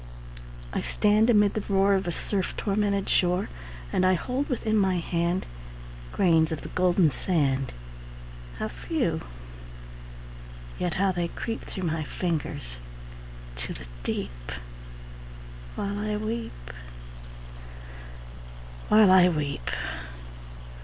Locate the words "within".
4.49-4.75